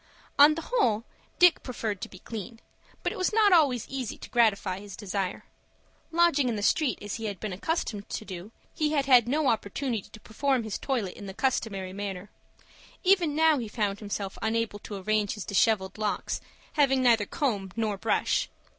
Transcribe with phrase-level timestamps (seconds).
[0.39, 1.03] On the whole,
[1.37, 2.59] Dick preferred to be clean,
[3.03, 5.45] but it was not always easy to gratify his desire.
[6.11, 9.47] Lodging in the street as he had been accustomed to do, he had had no
[9.47, 12.31] opportunity to perform his toilet in the customary manner.
[13.03, 16.41] Even now he found himself unable to arrange his dishevelled locks,
[16.73, 18.49] having neither comb nor brush.